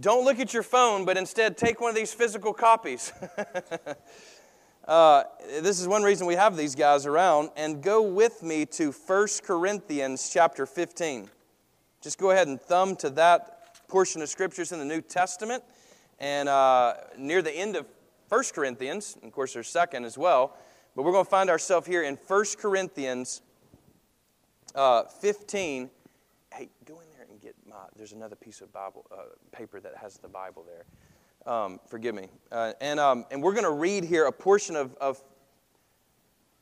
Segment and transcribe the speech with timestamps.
[0.00, 3.12] don't look at your phone, but instead take one of these physical copies.
[4.88, 5.22] uh,
[5.60, 7.50] this is one reason we have these guys around.
[7.56, 11.30] And go with me to 1 Corinthians chapter 15.
[12.00, 15.62] Just go ahead and thumb to that portion of scriptures in the New Testament.
[16.18, 17.86] And uh, near the end of
[18.28, 20.56] 1 Corinthians, of course, there's second as well,
[20.96, 23.42] but we're going to find ourselves here in 1 Corinthians
[24.74, 25.88] uh, 15.
[26.52, 27.03] Hey, go in
[27.74, 31.52] my, there's another piece of Bible, uh, paper that has the Bible there.
[31.52, 32.28] Um, forgive me.
[32.52, 35.20] Uh, and, um, and we're going to read here a portion of, of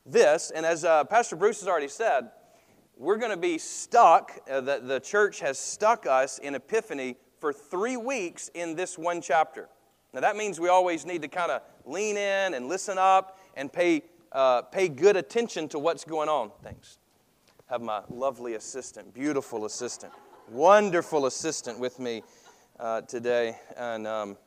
[0.07, 0.51] this.
[0.53, 2.31] And as uh, Pastor Bruce has already said,
[2.97, 7.53] we're going to be stuck, uh, the, the church has stuck us in Epiphany for
[7.53, 9.69] three weeks in this one chapter.
[10.13, 13.71] Now, that means we always need to kind of lean in and listen up and
[13.71, 16.51] pay, uh, pay good attention to what's going on.
[16.63, 16.97] Thanks.
[17.67, 20.13] Have my lovely assistant, beautiful assistant,
[20.49, 22.23] wonderful assistant with me
[22.79, 24.37] uh, today, and um,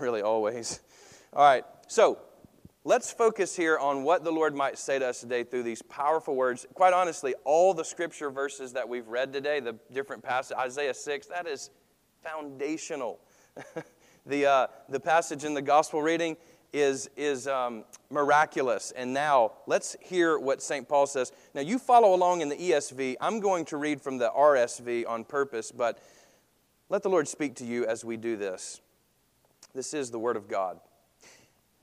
[0.00, 0.80] really always.
[1.32, 2.18] All right, so
[2.84, 6.34] let's focus here on what the Lord might say to us today through these powerful
[6.34, 6.66] words.
[6.74, 11.26] Quite honestly, all the scripture verses that we've read today, the different passages, Isaiah 6,
[11.28, 11.70] that is
[12.22, 13.20] foundational.
[14.26, 16.36] the, uh, the passage in the gospel reading
[16.72, 18.92] is, is um, miraculous.
[18.96, 20.88] And now let's hear what St.
[20.88, 21.32] Paul says.
[21.54, 23.16] Now, you follow along in the ESV.
[23.20, 25.98] I'm going to read from the RSV on purpose, but
[26.88, 28.80] let the Lord speak to you as we do this.
[29.74, 30.80] This is the Word of God.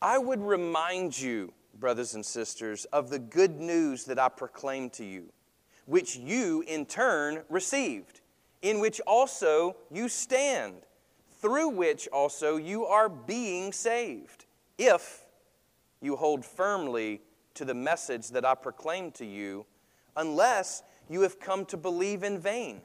[0.02, 5.06] I would remind you, brothers and sisters, of the good news that I proclaimed to
[5.06, 5.32] you,
[5.86, 8.22] which you in turn received
[8.66, 10.74] in which also you stand,
[11.40, 14.46] through which also you are being saved,
[14.78, 15.26] if
[16.02, 17.22] you hold firmly
[17.56, 19.66] to the message that I proclaimed to you,
[20.16, 22.82] unless you have come to believe in vain.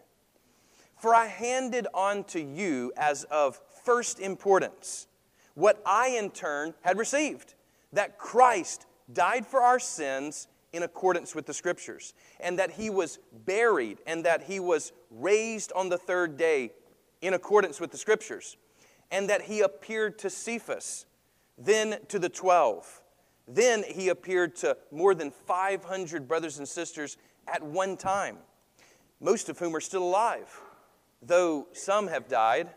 [0.96, 5.06] For I handed on to you as of first importance
[5.54, 7.54] what I in turn had received
[7.92, 13.18] that Christ died for our sins in accordance with the scriptures, and that he was
[13.44, 16.70] buried, and that he was raised on the third day
[17.20, 18.56] in accordance with the scriptures,
[19.10, 21.06] and that he appeared to Cephas,
[21.60, 23.02] then to the twelve.
[23.46, 27.16] Then he appeared to more than 500 brothers and sisters
[27.46, 28.38] at one time,
[29.20, 30.60] most of whom are still alive,
[31.20, 32.70] though some have died.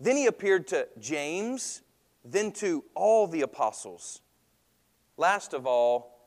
[0.00, 1.82] Then he appeared to James,
[2.24, 4.20] then to all the apostles.
[5.16, 6.18] Last of all,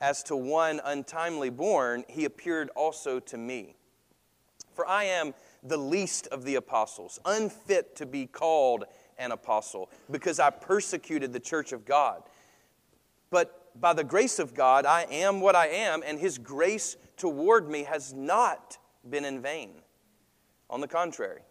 [0.00, 3.76] as to one untimely born, he appeared also to me.
[4.72, 8.84] For I am the least of the apostles, unfit to be called
[9.20, 12.22] an apostle, because I persecuted the church of God.
[13.30, 17.70] But by the grace of God, I am what I am, and his grace toward
[17.70, 18.78] me has not
[19.08, 19.70] been in vain.
[20.68, 21.42] On the contrary,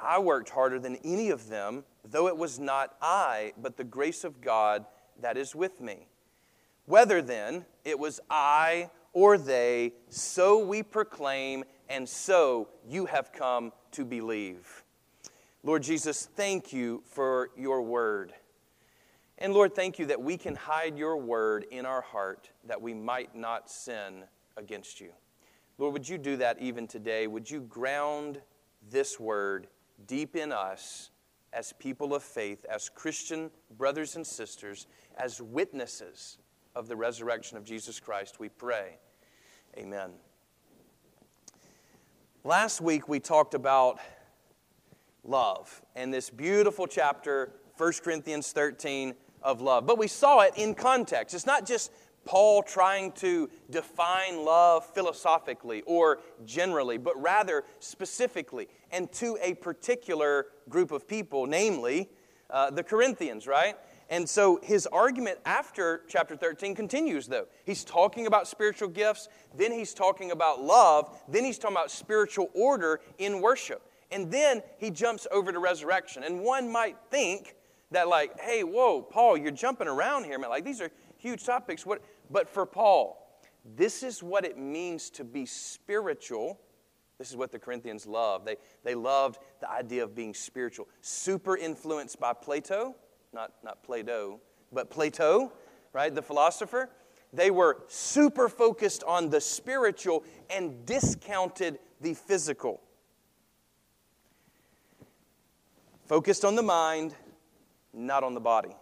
[0.00, 4.24] I worked harder than any of them, though it was not I, but the grace
[4.24, 4.86] of God
[5.20, 6.06] that is with me.
[6.86, 13.72] Whether then it was I or they, so we proclaim, and so you have come
[13.92, 14.81] to believe.
[15.62, 18.32] Lord Jesus, thank you for your word.
[19.38, 22.94] And Lord, thank you that we can hide your word in our heart that we
[22.94, 24.24] might not sin
[24.56, 25.12] against you.
[25.78, 27.26] Lord, would you do that even today?
[27.26, 28.40] Would you ground
[28.90, 29.68] this word
[30.06, 31.10] deep in us
[31.52, 34.86] as people of faith, as Christian brothers and sisters,
[35.16, 36.38] as witnesses
[36.74, 38.96] of the resurrection of Jesus Christ, we pray.
[39.76, 40.12] Amen.
[42.44, 44.00] Last week we talked about
[45.24, 49.86] love and this beautiful chapter, 1 Corinthians 13, of love.
[49.86, 51.34] But we saw it in context.
[51.34, 51.92] It's not just
[52.24, 60.46] Paul trying to define love philosophically or generally, but rather specifically and to a particular
[60.68, 62.08] group of people, namely
[62.50, 63.76] uh, the Corinthians, right?
[64.08, 67.46] And so his argument after chapter 13 continues, though.
[67.64, 72.50] He's talking about spiritual gifts, then he's talking about love, then he's talking about spiritual
[72.54, 73.82] order in worship.
[74.12, 76.22] And then he jumps over to resurrection.
[76.24, 77.56] And one might think
[77.90, 80.50] that, like, hey, whoa, Paul, you're jumping around here, man.
[80.50, 81.84] Like, these are huge topics.
[81.84, 82.02] What?
[82.30, 83.40] But for Paul,
[83.76, 86.60] this is what it means to be spiritual.
[87.18, 88.46] This is what the Corinthians loved.
[88.46, 92.94] They, they loved the idea of being spiritual, super influenced by Plato
[93.32, 94.40] not, not Plato,
[94.72, 95.52] but Plato,
[95.92, 96.90] right, the philosopher.
[97.32, 102.80] They were super focused on the spiritual and discounted the physical.
[106.06, 107.14] Focused on the mind,
[107.92, 108.76] not on the body.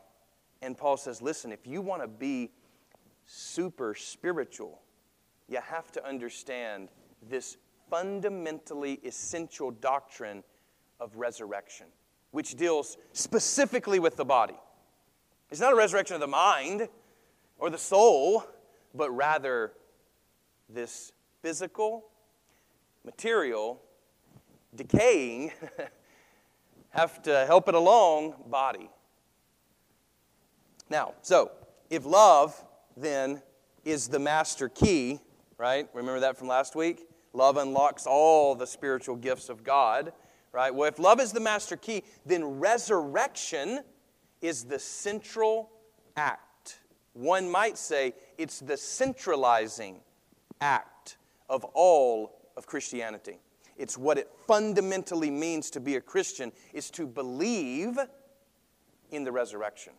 [0.63, 2.51] And Paul says, listen, if you want to be
[3.27, 4.81] super spiritual,
[5.49, 6.89] you have to understand
[7.29, 7.57] this
[7.91, 10.43] fundamentally essential doctrine
[11.01, 11.87] of resurrection.
[12.33, 14.55] which deals specifically with the body.
[15.51, 16.89] It's not a resurrection of the mind
[17.59, 18.45] or the soul,
[18.95, 19.73] but rather
[20.69, 21.13] this
[21.43, 22.05] physical,
[23.05, 23.83] material,
[24.77, 25.51] decaying,
[26.91, 28.91] have to help it along body.
[30.89, 31.53] Now, so
[31.89, 32.63] if love
[32.97, 33.43] then
[33.85, 35.21] is the master key,
[35.57, 35.89] right?
[35.95, 37.07] Remember that from last week?
[37.33, 40.13] Love unlocks all the spiritual gifts of God,
[40.53, 40.75] right?
[40.75, 43.81] Well, if love is the master key, then resurrection
[44.43, 45.71] is the central
[46.17, 46.81] act.
[47.13, 50.01] One might say it's the centralizing
[50.61, 51.17] act
[51.49, 53.39] of all of Christianity.
[53.81, 57.99] It's what it fundamentally means to be a Christian is to believe
[59.11, 59.95] in the resurrection.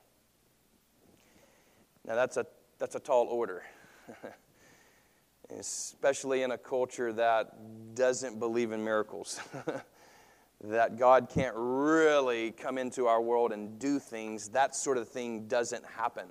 [2.06, 2.46] Now that's a
[2.78, 3.64] that's a tall order.
[5.60, 9.42] Especially in a culture that doesn't believe in miracles.
[10.64, 15.48] that God can't really come into our world and do things, that sort of thing
[15.48, 16.28] doesn't happen.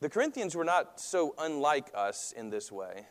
[0.00, 3.06] The Corinthians were not so unlike us in this way.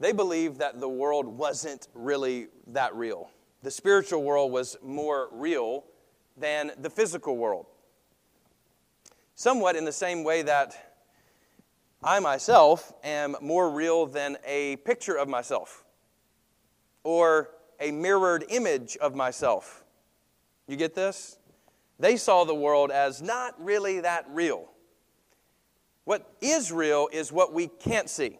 [0.00, 3.30] They believed that the world wasn't really that real.
[3.62, 5.84] The spiritual world was more real
[6.38, 7.66] than the physical world.
[9.34, 10.94] Somewhat in the same way that
[12.02, 15.84] I myself am more real than a picture of myself
[17.04, 19.84] or a mirrored image of myself.
[20.66, 21.38] You get this?
[21.98, 24.70] They saw the world as not really that real.
[26.04, 28.38] What is real is what we can't see.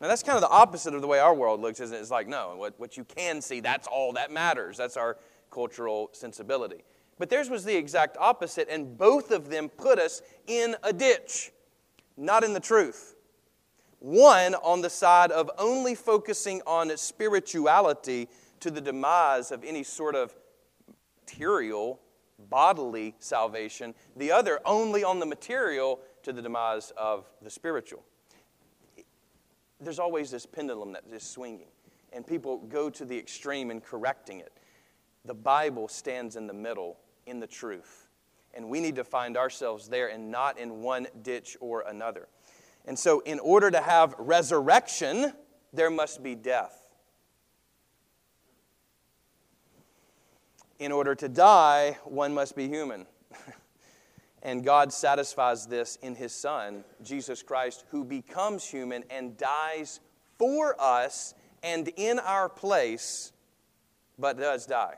[0.00, 2.00] Now, that's kind of the opposite of the way our world looks, isn't it?
[2.00, 4.76] It's like, no, what, what you can see, that's all that matters.
[4.76, 5.16] That's our
[5.50, 6.84] cultural sensibility.
[7.18, 11.50] But theirs was the exact opposite, and both of them put us in a ditch,
[12.16, 13.14] not in the truth.
[14.00, 18.28] One on the side of only focusing on spirituality
[18.60, 20.34] to the demise of any sort of
[21.22, 22.00] material,
[22.50, 28.04] bodily salvation, the other only on the material to the demise of the spiritual.
[29.80, 31.68] There's always this pendulum that is swinging,
[32.12, 34.52] and people go to the extreme in correcting it.
[35.24, 36.96] The Bible stands in the middle
[37.26, 38.08] in the truth.
[38.54, 42.28] And we need to find ourselves there and not in one ditch or another.
[42.86, 45.32] And so, in order to have resurrection,
[45.72, 46.84] there must be death.
[50.78, 53.06] In order to die, one must be human.
[54.46, 59.98] And God satisfies this in His Son, Jesus Christ, who becomes human and dies
[60.38, 61.34] for us
[61.64, 63.32] and in our place,
[64.20, 64.94] but does die.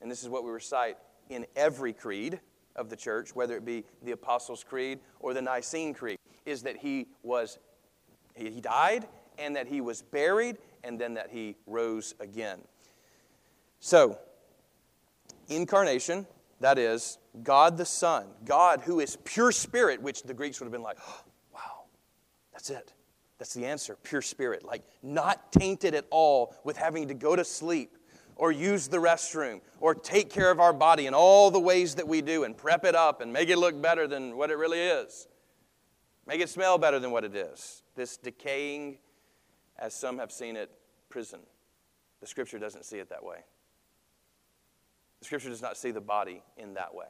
[0.00, 0.96] And this is what we recite
[1.28, 2.40] in every creed
[2.76, 6.78] of the church, whether it be the Apostles' Creed or the Nicene Creed, is that
[6.78, 7.58] he was
[8.34, 9.06] he died
[9.38, 12.60] and that he was buried and then that he rose again.
[13.80, 14.18] So,
[15.48, 16.26] incarnation,
[16.60, 20.72] that is God the Son, God who is pure spirit, which the Greeks would have
[20.72, 21.22] been like, oh,
[21.54, 21.84] wow,
[22.52, 22.92] that's it.
[23.38, 27.44] That's the answer, pure spirit, like not tainted at all with having to go to
[27.44, 27.96] sleep
[28.34, 32.06] or use the restroom or take care of our body in all the ways that
[32.06, 34.80] we do and prep it up and make it look better than what it really
[34.80, 35.28] is.
[36.26, 37.82] Make it smell better than what it is.
[37.94, 38.98] This decaying,
[39.78, 40.70] as some have seen it,
[41.08, 41.40] prison.
[42.20, 43.38] The scripture doesn't see it that way.
[45.20, 47.06] The scripture does not see the body in that way.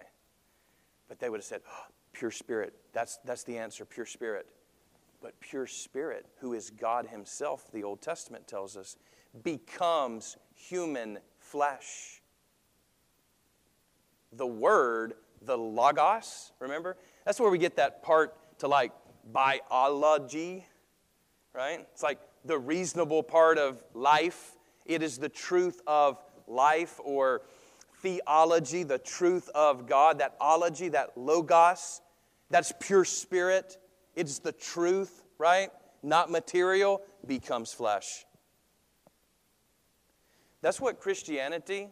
[1.08, 2.74] But they would have said, oh, pure spirit.
[2.92, 4.46] That's, that's the answer, pure spirit.
[5.20, 8.96] But pure spirit, who is God Himself, the Old Testament tells us,
[9.42, 12.22] becomes human flesh.
[14.32, 16.96] The word, the logos, remember?
[17.24, 18.92] That's where we get that part to like
[19.32, 20.66] biology,
[21.54, 21.86] right?
[21.92, 24.52] It's like the reasonable part of life.
[24.86, 27.42] It is the truth of life or
[28.00, 32.00] theology, the truth of God, that ology, that logos,
[32.50, 33.76] that's pure spirit.
[34.14, 35.70] It's the truth, right?
[36.02, 38.24] Not material, becomes flesh.
[40.60, 41.88] That's what Christianity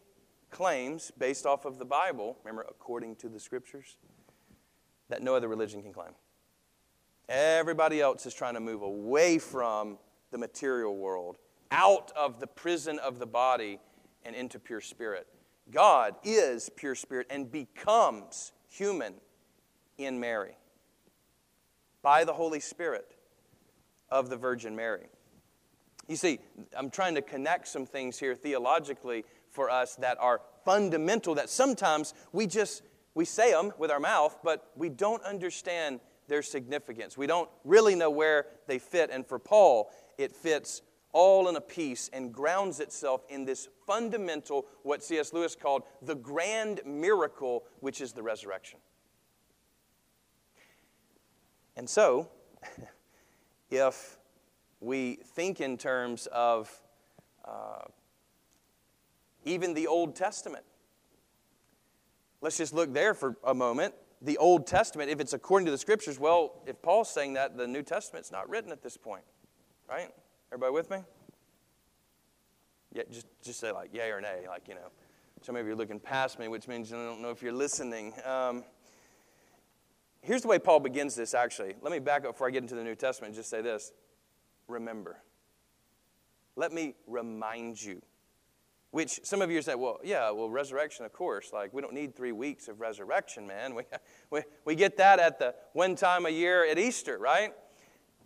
[0.51, 3.97] claims based off of the Bible, remember, according to the scriptures,
[5.09, 6.13] that no other religion can claim.
[7.29, 9.99] Everybody else is trying to move away from
[10.31, 11.39] the material world,
[11.71, 13.79] out of the prison of the body,
[14.25, 15.27] and into pure spirit.
[15.71, 19.15] God is pure spirit and becomes human
[19.99, 20.57] in Mary
[22.03, 23.17] by the Holy Spirit
[24.11, 25.07] of the Virgin Mary.
[26.09, 26.39] You see,
[26.77, 32.15] I'm trying to connect some things here theologically for us that are fundamental that sometimes
[32.33, 32.83] we just
[33.15, 37.17] we say them with our mouth, but we don't understand their significance.
[37.17, 39.11] We don't really know where they fit.
[39.11, 40.83] And for Paul, it fits
[41.13, 45.33] all in a piece and grounds itself in this fundamental, what C.S.
[45.33, 48.79] Lewis called the grand miracle, which is the resurrection.
[51.77, 52.29] And so,
[53.71, 54.19] if
[54.81, 56.71] we think in terms of
[57.45, 57.83] uh,
[59.45, 60.65] even the Old Testament,
[62.41, 63.95] let's just look there for a moment.
[64.23, 67.67] The Old Testament, if it's according to the Scriptures, well, if Paul's saying that, the
[67.67, 69.25] New Testament's not written at this point,
[69.89, 70.11] right?
[70.57, 70.97] Everybody with me?
[72.95, 74.89] Yeah, just, just say like yay or nay, like, you know.
[75.43, 78.15] Some of you are looking past me, which means I don't know if you're listening.
[78.25, 78.65] Um,
[80.23, 81.75] here's the way Paul begins this, actually.
[81.83, 83.93] Let me back up before I get into the New Testament and just say this
[84.67, 85.19] Remember.
[86.57, 88.01] Let me remind you.
[88.93, 91.51] Which some of you say, well, yeah, well, resurrection, of course.
[91.53, 93.75] Like, we don't need three weeks of resurrection, man.
[93.75, 93.83] We,
[94.31, 97.53] we, we get that at the one time a year at Easter, right?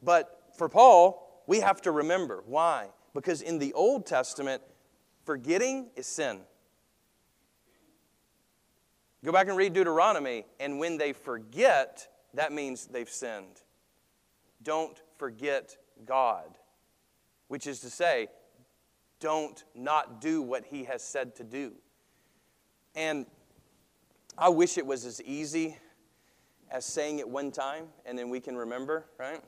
[0.01, 2.45] But for Paul, we have to remember.
[2.47, 2.91] Why?
[3.13, 4.63] Because in the Old Testament,
[5.25, 6.39] forgetting is sin.
[9.25, 13.63] Go back and read Deuteronomy, and when they forget, that means they've sinned.
[14.63, 15.77] Don't forget
[16.07, 16.57] God,
[17.49, 18.29] which is to say,
[19.19, 21.73] don't not do what He has said to do.
[22.95, 23.27] And
[24.39, 25.77] I wish it was as easy
[26.71, 29.41] as saying it one time and then we can remember, right?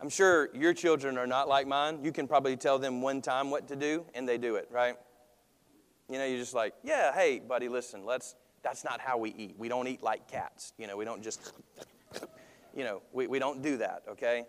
[0.00, 2.02] I'm sure your children are not like mine.
[2.02, 4.96] You can probably tell them one time what to do, and they do it, right?
[6.08, 9.54] You know, you're just like, yeah, hey, buddy, listen, let's, that's not how we eat.
[9.58, 10.72] We don't eat like cats.
[10.78, 11.52] You know, we don't just,
[12.74, 14.46] you know, we, we don't do that, okay?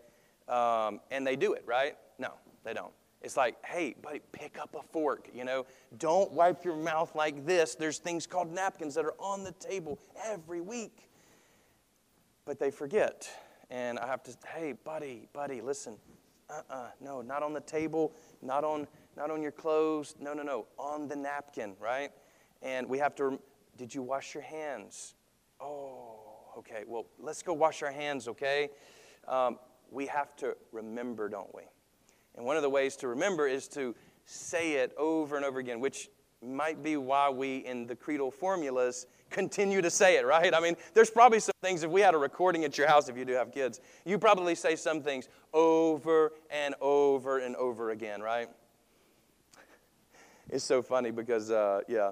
[0.47, 1.97] Um, and they do it, right?
[2.17, 2.93] No, they don't.
[3.21, 5.65] It's like, hey, buddy, pick up a fork, you know?
[5.99, 7.75] Don't wipe your mouth like this.
[7.75, 11.09] There's things called napkins that are on the table every week.
[12.45, 13.29] But they forget
[13.71, 15.95] and I have to, hey, buddy, buddy, listen.
[16.49, 18.11] Uh-uh, no, not on the table,
[18.41, 18.85] not on,
[19.15, 20.15] not on your clothes.
[20.19, 22.11] No, no, no, on the napkin, right?
[22.61, 23.39] And we have to,
[23.77, 25.15] did you wash your hands?
[25.61, 26.19] Oh,
[26.57, 26.83] okay.
[26.85, 28.69] Well, let's go wash our hands, okay?
[29.27, 29.57] Um,
[29.89, 31.63] we have to remember, don't we?
[32.35, 35.79] And one of the ways to remember is to say it over and over again,
[35.79, 36.09] which
[36.41, 40.53] might be why we, in the creedal formulas, continue to say it, right?
[40.53, 43.17] I mean, there's probably some things, if we had a recording at your house, if
[43.17, 48.21] you do have kids, you probably say some things over and over and over again,
[48.21, 48.49] right?
[50.49, 52.11] It's so funny because, uh, yeah,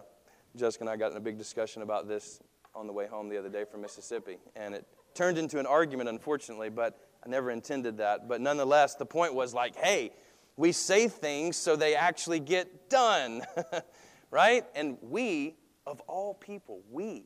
[0.55, 2.41] Jessica and I got in a big discussion about this
[2.73, 6.09] on the way home the other day from Mississippi, and it turned into an argument,
[6.09, 8.27] unfortunately, but I never intended that.
[8.27, 10.11] But nonetheless, the point was like, hey,
[10.55, 13.43] we say things so they actually get done,
[14.31, 14.65] right?
[14.75, 15.55] And we
[15.89, 17.23] of all people, we,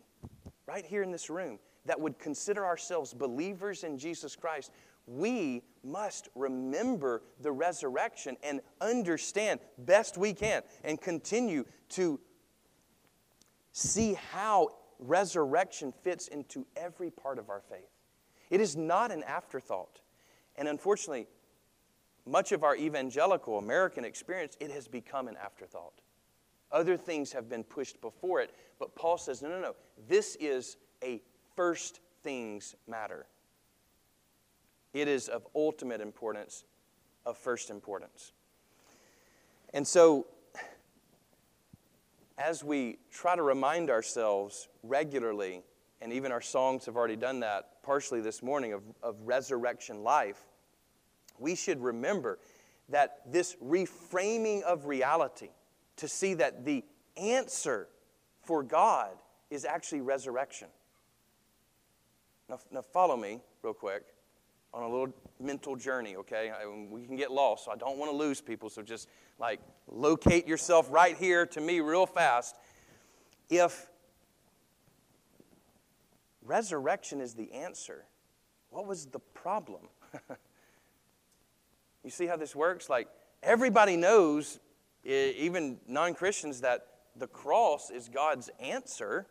[0.65, 4.71] right here in this room, that would consider ourselves believers in Jesus Christ,
[5.05, 12.21] we must remember the resurrection and understand best we can and continue to
[13.73, 17.91] see how resurrection fits into every part of our faith.
[18.49, 19.99] It is not an afterthought.
[20.55, 21.27] And unfortunately,
[22.25, 25.99] much of our evangelical American experience, it has become an afterthought.
[26.73, 28.53] Other things have been pushed before it.
[28.79, 29.75] But Paul says, no, no, no.
[30.09, 31.21] This is a
[31.55, 33.27] first things matter.
[34.93, 36.65] It is of ultimate importance,
[37.25, 38.33] of first importance.
[39.73, 40.27] And so,
[42.37, 45.61] as we try to remind ourselves regularly,
[46.01, 50.41] and even our songs have already done that partially this morning of, of resurrection life,
[51.39, 52.39] we should remember
[52.89, 55.49] that this reframing of reality,
[55.97, 56.83] to see that the
[57.17, 57.87] answer
[58.43, 59.11] for God
[59.49, 60.67] is actually resurrection.
[62.49, 64.03] Now, now follow me real quick
[64.73, 66.51] on a little mental journey, okay?
[66.51, 69.07] I, we can get lost, so I don't want to lose people, so just
[69.39, 72.55] like locate yourself right here to me real fast.
[73.49, 73.89] If
[76.43, 78.05] resurrection is the answer,
[78.69, 79.87] what was the problem?
[82.03, 82.89] you see how this works?
[82.89, 83.07] Like,
[83.43, 84.59] everybody knows
[85.03, 89.27] even non Christians, that the cross is God's answer.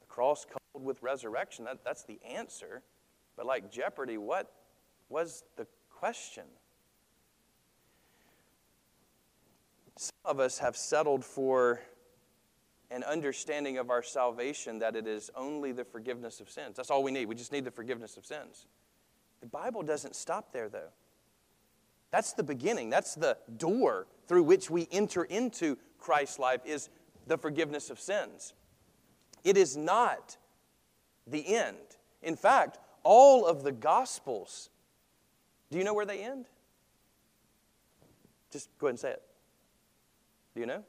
[0.00, 2.82] The cross coupled with resurrection, that, that's the answer.
[3.36, 4.52] But like Jeopardy, what
[5.08, 6.44] was the question?
[9.96, 11.80] Some of us have settled for
[12.90, 16.76] an understanding of our salvation that it is only the forgiveness of sins.
[16.76, 17.26] That's all we need.
[17.26, 18.66] We just need the forgiveness of sins.
[19.40, 20.90] The Bible doesn't stop there, though.
[22.10, 22.90] That's the beginning.
[22.90, 26.88] That's the door through which we enter into Christ's life is
[27.26, 28.54] the forgiveness of sins.
[29.42, 30.36] It is not
[31.26, 31.96] the end.
[32.22, 34.70] In fact, all of the gospels,
[35.72, 36.46] do you know where they end?
[38.52, 39.22] Just go ahead and say it.
[40.54, 40.84] Do you know?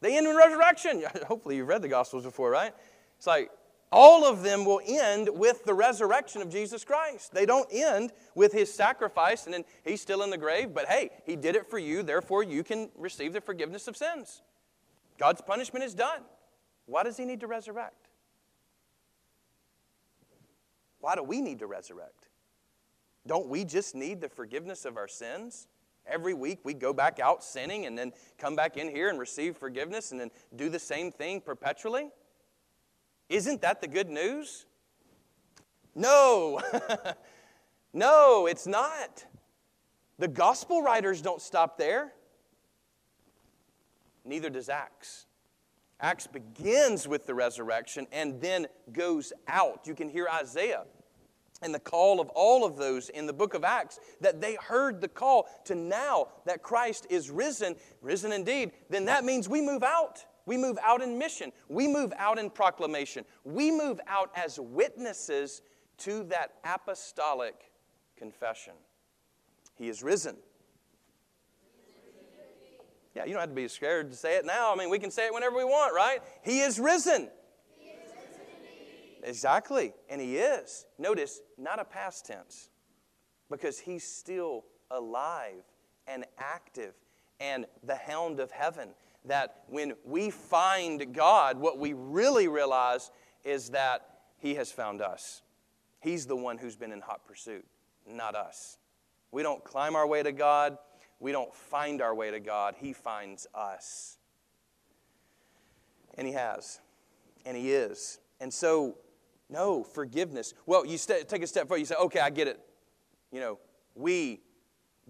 [0.00, 1.04] They end in resurrection.
[1.28, 2.72] Hopefully, you've read the Gospels before, right?
[3.18, 3.50] It's like
[3.92, 7.32] all of them will end with the resurrection of Jesus Christ.
[7.32, 11.10] They don't end with his sacrifice and then he's still in the grave, but hey,
[11.24, 14.42] he did it for you, therefore you can receive the forgiveness of sins.
[15.18, 16.22] God's punishment is done.
[16.86, 18.08] Why does he need to resurrect?
[21.00, 22.28] Why do we need to resurrect?
[23.26, 25.68] Don't we just need the forgiveness of our sins?
[26.06, 29.56] Every week we go back out sinning and then come back in here and receive
[29.56, 32.10] forgiveness and then do the same thing perpetually?
[33.28, 34.66] Isn't that the good news?
[35.94, 36.60] No.
[37.92, 39.24] no, it's not.
[40.18, 42.12] The gospel writers don't stop there.
[44.24, 45.26] Neither does Acts.
[46.00, 49.86] Acts begins with the resurrection and then goes out.
[49.86, 50.84] You can hear Isaiah
[51.62, 55.00] and the call of all of those in the book of Acts that they heard
[55.00, 59.82] the call to now that Christ is risen, risen indeed, then that means we move
[59.82, 60.24] out.
[60.46, 61.52] We move out in mission.
[61.68, 63.24] We move out in proclamation.
[63.44, 65.60] We move out as witnesses
[65.98, 67.72] to that apostolic
[68.16, 68.74] confession.
[69.74, 70.36] He is risen.
[73.14, 74.72] Yeah, you don't have to be scared to say it now.
[74.72, 76.20] I mean, we can say it whenever we want, right?
[76.42, 77.28] He is risen.
[79.22, 79.94] Exactly.
[80.08, 80.86] And he is.
[80.98, 82.70] Notice, not a past tense,
[83.50, 85.64] because he's still alive
[86.06, 86.94] and active
[87.40, 88.90] and the hound of heaven
[89.26, 93.10] that when we find God, what we really realize
[93.44, 94.02] is that
[94.38, 95.42] He has found us.
[96.00, 97.64] He's the one who's been in hot pursuit,
[98.08, 98.78] not us.
[99.32, 100.78] We don't climb our way to God,
[101.18, 102.74] we don't find our way to God.
[102.78, 104.18] He finds us.
[106.14, 106.80] And He has,
[107.44, 108.20] and He is.
[108.40, 108.98] And so,
[109.48, 110.54] no, forgiveness.
[110.66, 112.60] Well, you st- take a step forward, you say, okay, I get it.
[113.32, 113.58] You know,
[113.94, 114.40] we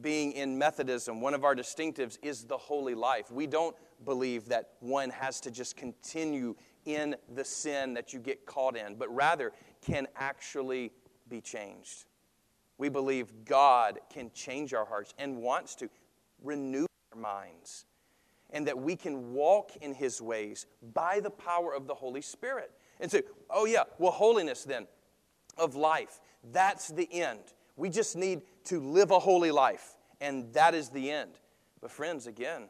[0.00, 3.30] being in Methodism, one of our distinctives is the holy life.
[3.30, 3.75] We don't
[4.05, 8.95] believe that one has to just continue in the sin that you get caught in,
[8.97, 9.52] but rather
[9.85, 10.93] can actually
[11.28, 12.04] be changed.
[12.78, 15.89] We believe God can change our hearts and wants to
[16.43, 17.87] renew our minds,
[18.50, 22.71] and that we can walk in His ways by the power of the Holy Spirit.
[23.00, 24.87] And say, oh, yeah, well, holiness then
[25.59, 26.21] of life,
[26.52, 27.41] that's the end.
[27.76, 31.32] We just need to live a holy life, and that is the end.
[31.82, 32.69] But, friends, again,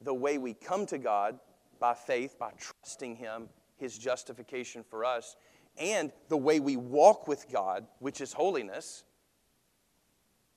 [0.00, 1.38] the way we come to God
[1.78, 5.36] by faith, by trusting Him, His justification for us,
[5.78, 9.04] and the way we walk with God, which is holiness,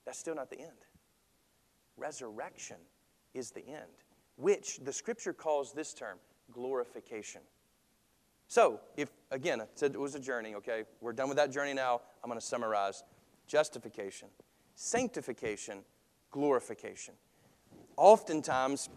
[0.05, 0.85] that's still not the end.
[1.97, 2.77] Resurrection
[3.33, 4.03] is the end,
[4.37, 6.17] which the scripture calls this term
[6.51, 7.41] glorification.
[8.47, 10.83] So, if again, it was a journey, okay?
[11.01, 12.01] We're done with that journey now.
[12.23, 13.03] I'm going to summarize
[13.47, 14.29] justification,
[14.75, 15.83] sanctification,
[16.31, 17.13] glorification.
[17.97, 18.89] Oftentimes,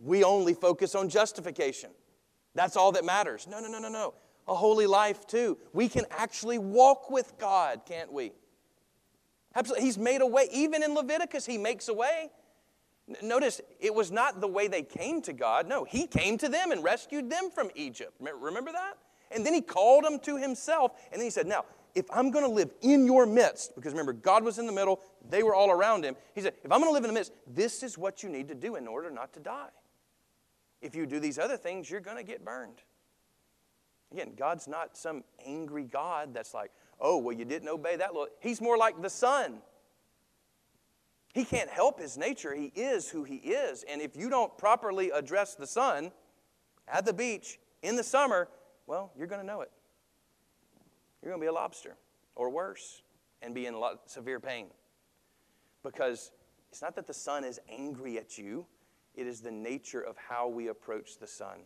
[0.00, 1.90] we only focus on justification.
[2.54, 3.46] That's all that matters.
[3.48, 4.14] No, no, no, no, no.
[4.48, 5.58] A holy life, too.
[5.72, 8.32] We can actually walk with God, can't we?
[9.54, 9.84] Absolutely.
[9.84, 10.48] He's made a way.
[10.52, 12.30] Even in Leviticus, He makes a way.
[13.22, 15.68] Notice, it was not the way they came to God.
[15.68, 18.12] No, He came to them and rescued them from Egypt.
[18.20, 18.94] Remember that?
[19.30, 20.92] And then He called them to Himself.
[21.12, 24.12] And then He said, Now, if I'm going to live in your midst, because remember,
[24.12, 26.16] God was in the middle, they were all around Him.
[26.34, 28.48] He said, If I'm going to live in the midst, this is what you need
[28.48, 29.68] to do in order not to die.
[30.80, 32.82] If you do these other things, you're going to get burned.
[34.12, 38.26] Again, God's not some angry God that's like, oh, well, you didn't obey that law.
[38.40, 39.58] He's more like the sun.
[41.32, 42.54] He can't help his nature.
[42.54, 43.84] He is who he is.
[43.88, 46.10] And if you don't properly address the sun
[46.88, 48.48] at the beach in the summer,
[48.86, 49.70] well, you're going to know it.
[51.22, 51.96] You're going to be a lobster
[52.34, 53.02] or worse
[53.42, 54.66] and be in a lot severe pain.
[55.84, 56.32] Because
[56.70, 58.66] it's not that the sun is angry at you,
[59.20, 61.58] it is the nature of how we approach the sun.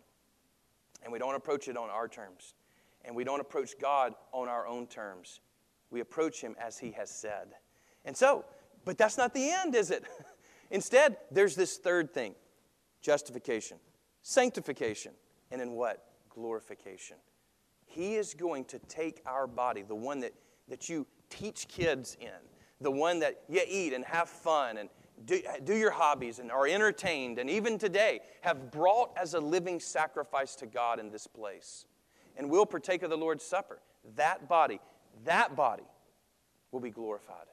[1.01, 2.53] And we don't approach it on our terms.
[3.05, 5.39] And we don't approach God on our own terms.
[5.89, 7.53] We approach Him as He has said.
[8.03, 8.43] And so,
[8.83, 10.03] but that's not the end, is it?
[10.69, 12.35] Instead, there's this third thing
[13.01, 13.77] justification,
[14.21, 15.13] sanctification,
[15.49, 16.03] and then what?
[16.29, 17.15] Glorification.
[17.85, 20.33] He is going to take our body, the one that,
[20.67, 22.27] that you teach kids in,
[22.81, 24.89] the one that you eat and have fun and
[25.23, 29.79] do, do your hobbies and are entertained, and even today have brought as a living
[29.79, 31.85] sacrifice to God in this place.
[32.37, 33.79] And will partake of the Lord's Supper.
[34.15, 34.81] That body,
[35.23, 35.85] that body
[36.71, 37.47] will be glorified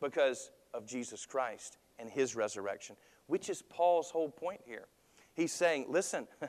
[0.00, 4.86] because of Jesus Christ and his resurrection, which is Paul's whole point here.
[5.34, 6.28] He's saying, listen,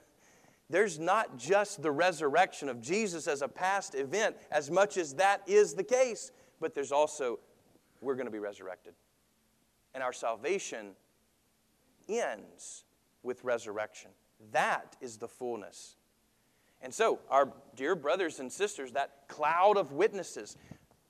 [0.69, 5.41] there's not just the resurrection of Jesus as a past event, as much as that
[5.47, 7.39] is the case, but there's also,
[8.01, 8.93] we're going to be resurrected.
[9.93, 10.91] And our salvation
[12.09, 12.83] ends
[13.21, 14.11] with resurrection.
[14.51, 15.95] That is the fullness.
[16.81, 20.57] And so, our dear brothers and sisters, that cloud of witnesses,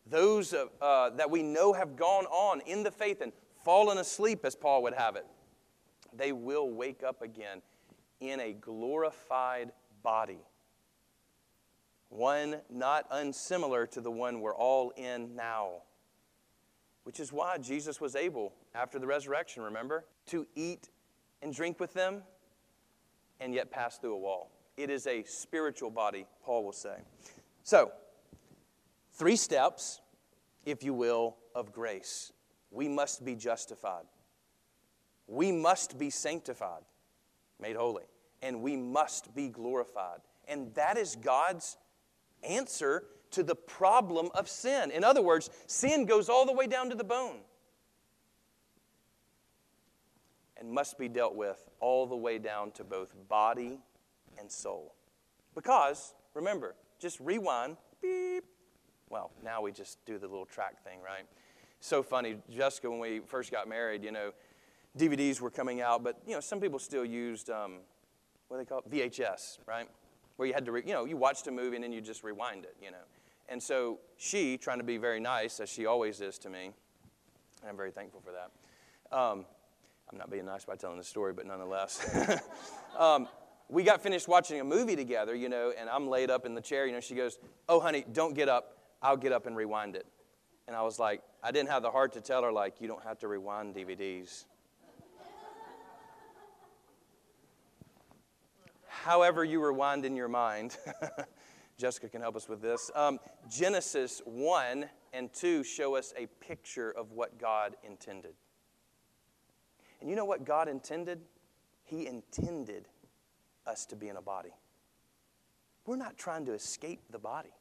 [0.05, 3.31] those uh, that we know have gone on in the faith and
[3.63, 5.25] fallen asleep, as Paul would have it,
[6.15, 7.61] they will wake up again
[8.19, 9.71] in a glorified
[10.03, 10.39] body.
[12.09, 15.81] One not unsimilar to the one we're all in now.
[17.03, 20.89] Which is why Jesus was able, after the resurrection, remember, to eat
[21.41, 22.23] and drink with them
[23.39, 24.51] and yet pass through a wall.
[24.77, 26.95] It is a spiritual body, Paul will say.
[27.63, 27.91] So,
[29.13, 30.01] three steps,
[30.65, 32.31] if you will, of grace.
[32.71, 34.05] We must be justified.
[35.27, 36.81] We must be sanctified,
[37.61, 38.05] made holy.
[38.41, 40.19] And we must be glorified.
[40.47, 41.77] And that is God's
[42.43, 44.91] answer to the problem of sin.
[44.91, 47.39] In other words, sin goes all the way down to the bone
[50.63, 53.79] and must be dealt with all the way down to both body
[54.39, 54.95] and soul.
[55.53, 58.45] Because, remember, just rewind, beep.
[59.09, 61.25] Well, now we just do the little track thing, right?
[61.81, 64.31] So funny, Jessica, when we first got married, you know,
[64.97, 67.79] DVDs were coming out, but, you know, some people still used, um,
[68.47, 68.89] what do they call it?
[68.89, 69.87] VHS, right?
[70.37, 72.23] Where you had to, re- you know, you watched a movie and then you just
[72.23, 73.03] rewind it, you know.
[73.49, 76.71] And so she, trying to be very nice, as she always is to me,
[77.61, 79.15] and I'm very thankful for that.
[79.15, 79.45] Um,
[80.13, 82.39] I'm not being nice by telling the story, but nonetheless.
[82.99, 83.27] um,
[83.67, 86.61] we got finished watching a movie together, you know, and I'm laid up in the
[86.61, 86.99] chair, you know.
[86.99, 88.77] She goes, Oh, honey, don't get up.
[89.01, 90.05] I'll get up and rewind it.
[90.67, 93.03] And I was like, I didn't have the heart to tell her, like, you don't
[93.03, 94.45] have to rewind DVDs.
[98.87, 100.77] However, you rewind in your mind.
[101.79, 102.91] Jessica can help us with this.
[102.93, 108.35] Um, Genesis 1 and 2 show us a picture of what God intended.
[110.03, 111.21] And you know what God intended?
[111.85, 112.89] He intended
[113.65, 114.51] us to be in a body.
[115.85, 117.53] We're not trying to escape the body.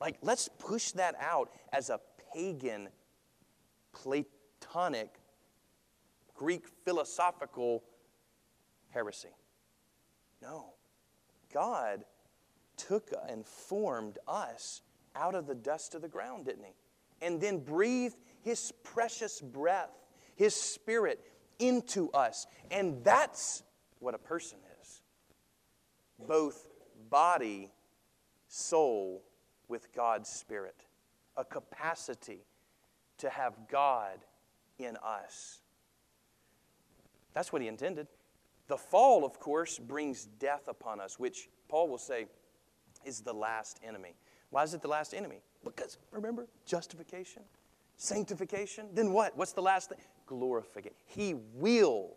[0.00, 2.00] Like, let's push that out as a
[2.34, 2.88] pagan,
[3.92, 5.20] Platonic,
[6.34, 7.84] Greek philosophical
[8.90, 9.28] heresy.
[10.42, 10.74] No.
[11.54, 12.02] God
[12.76, 14.82] took and formed us
[15.14, 16.74] out of the dust of the ground, didn't He?
[17.24, 19.90] And then breathed His precious breath,
[20.34, 21.24] His Spirit,
[21.58, 22.46] into us.
[22.70, 23.62] And that's
[23.98, 25.02] what a person is
[26.26, 26.68] both
[27.10, 27.70] body,
[28.48, 29.22] soul,
[29.68, 30.84] with God's Spirit,
[31.36, 32.44] a capacity
[33.18, 34.18] to have God
[34.78, 35.60] in us.
[37.34, 38.06] That's what He intended.
[38.68, 42.26] The fall, of course, brings death upon us, which Paul will say
[43.04, 44.14] is the last enemy.
[44.50, 45.40] Why is it the last enemy?
[45.64, 47.42] Because, remember, justification,
[47.96, 48.88] sanctification.
[48.92, 49.36] Then what?
[49.36, 49.98] What's the last thing?
[50.32, 50.96] Glorification.
[51.06, 52.16] He will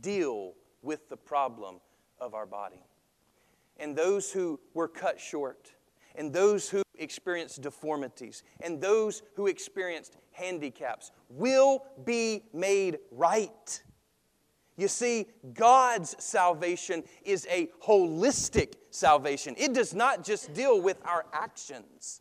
[0.00, 1.80] deal with the problem
[2.20, 2.82] of our body.
[3.78, 5.72] And those who were cut short,
[6.14, 13.82] and those who experienced deformities, and those who experienced handicaps will be made right.
[14.76, 19.54] You see, God's salvation is a holistic salvation.
[19.56, 22.20] It does not just deal with our actions.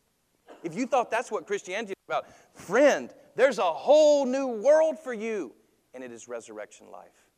[0.63, 5.13] If you thought that's what Christianity is about, friend, there's a whole new world for
[5.13, 5.53] you,
[5.93, 7.29] and it is resurrection life.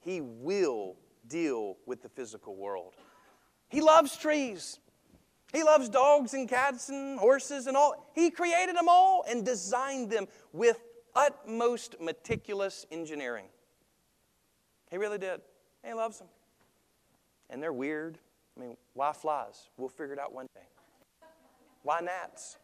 [0.00, 2.94] He will deal with the physical world.
[3.68, 4.78] He loves trees.
[5.52, 8.10] He loves dogs and cats and horses and all.
[8.14, 10.78] He created them all and designed them with
[11.14, 13.46] utmost meticulous engineering.
[14.90, 15.40] He really did.
[15.84, 16.28] He loves them.
[17.50, 18.18] And they're weird.
[18.56, 19.70] I mean, why flies?
[19.76, 20.66] We'll figure it out one day.
[21.82, 22.58] Why gnats?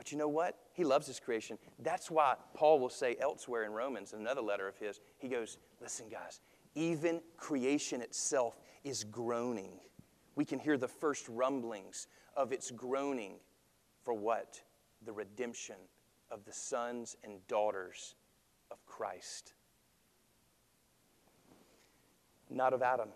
[0.00, 0.56] But you know what?
[0.72, 1.58] He loves his creation.
[1.78, 5.58] That's why Paul will say elsewhere in Romans, in another letter of his, he goes,
[5.78, 6.40] Listen, guys,
[6.74, 9.78] even creation itself is groaning.
[10.36, 13.34] We can hear the first rumblings of its groaning
[14.02, 14.62] for what?
[15.04, 15.76] The redemption
[16.30, 18.14] of the sons and daughters
[18.70, 19.52] of Christ
[22.48, 23.10] not of Adam.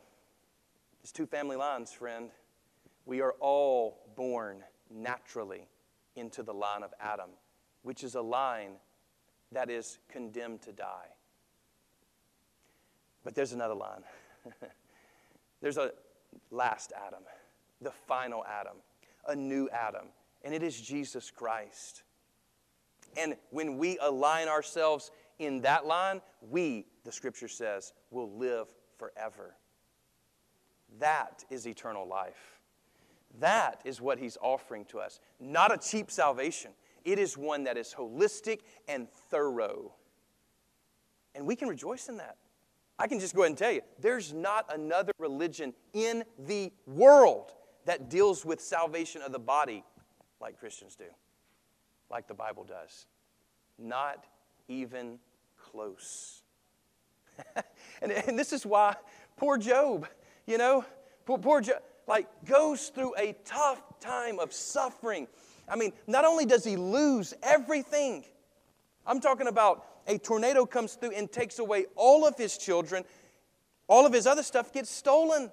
[1.03, 2.31] It's two family lines, friend.
[3.05, 5.67] We are all born naturally
[6.17, 7.31] into the line of Adam,
[7.83, 8.73] which is a line
[9.53, 11.09] that is condemned to die.
[13.25, 14.03] But there's another line.
[15.61, 15.93] there's a
[16.51, 17.23] last Adam,
[17.81, 18.77] the final Adam,
[19.27, 20.07] a new Adam,
[20.43, 22.03] and it is Jesus Christ.
[23.17, 29.57] And when we align ourselves in that line, we, the scripture says, will live forever.
[30.99, 32.59] That is eternal life.
[33.41, 35.21] That is what he's offering to us.
[35.41, 36.73] Not a cheap salvation,
[37.05, 39.93] it is one that is holistic and thorough.
[41.35, 42.37] And we can rejoice in that.
[42.99, 47.53] I can just go ahead and tell you there's not another religion in the world
[47.87, 49.85] that deals with salvation of the body
[50.41, 51.05] like Christians do,
[52.11, 53.07] like the Bible does.
[53.79, 54.27] Not
[54.69, 55.19] even
[55.59, 56.43] close.
[58.03, 58.95] and, and this is why
[59.37, 60.07] poor Job,
[60.47, 60.85] you know,
[61.25, 65.29] poor, poor Job, like goes through a tough time of suffering.
[65.69, 68.25] I mean, not only does he lose everything,
[69.07, 73.05] I'm talking about a tornado comes through and takes away all of his children,
[73.89, 75.51] all of his other stuff gets stolen.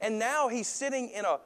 [0.00, 1.38] And now he's sitting in a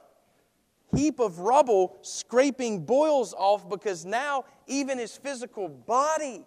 [0.95, 6.45] heap of rubble, scraping boils off because now even his physical body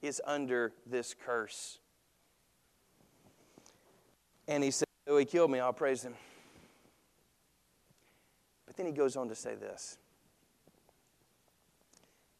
[0.00, 1.78] is under this curse.
[4.48, 6.14] And he said, Though he killed me, I'll praise him.
[8.66, 9.98] But then he goes on to say this.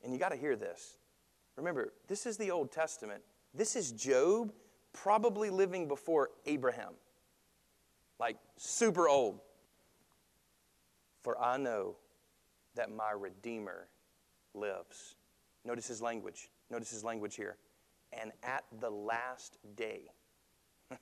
[0.03, 0.99] And you got to hear this.
[1.57, 3.23] Remember, this is the Old Testament.
[3.55, 4.53] This is Job
[4.93, 6.93] probably living before Abraham.
[8.19, 9.41] Like super old.
[11.23, 11.97] For I know
[12.75, 13.89] that my Redeemer
[14.55, 15.17] lives.
[15.65, 16.51] Notice his language.
[16.71, 17.57] Notice his language here.
[18.13, 20.11] And at the last day,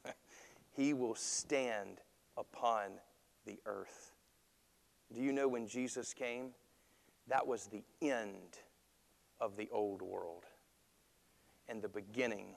[0.83, 2.01] he will stand
[2.37, 2.91] upon
[3.47, 4.15] the earth.
[5.15, 6.51] Do you know when Jesus came?
[7.29, 8.59] That was the end
[9.41, 10.43] of the old world
[11.69, 12.57] and the beginning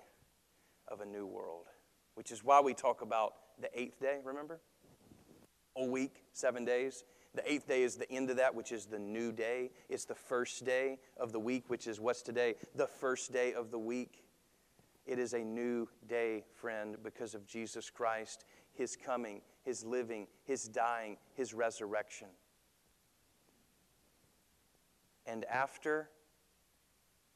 [0.88, 1.65] of a new world,
[2.15, 4.59] which is why we talk about the eighth day, remember?
[5.77, 7.03] A week, seven days.
[7.35, 9.69] The eighth day is the end of that, which is the new day.
[9.88, 12.55] It's the first day of the week, which is what's today?
[12.75, 14.24] The first day of the week.
[15.05, 20.67] It is a new day, friend, because of Jesus Christ, His coming, His living, His
[20.67, 22.27] dying, His resurrection.
[25.27, 26.09] And after,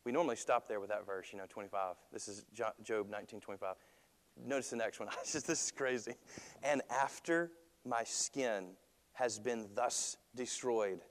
[0.03, 1.95] we normally stop there with that verse, you know, 25.
[2.11, 3.75] This is Job 19, 25.
[4.45, 5.09] Notice the next one.
[5.19, 6.15] this is crazy.
[6.63, 7.51] And after
[7.85, 8.71] my skin
[9.13, 11.01] has been thus destroyed,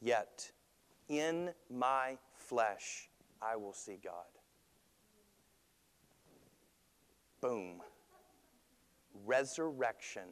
[0.00, 0.50] yet
[1.08, 3.08] in my flesh
[3.42, 4.33] I will see God.
[7.44, 7.82] Boom.
[9.26, 10.22] Resurrection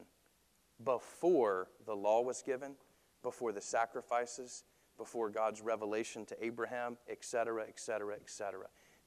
[0.83, 2.73] before the law was given,
[3.21, 4.63] before the sacrifices,
[4.97, 8.65] before God's revelation to Abraham, etc., etc., etc.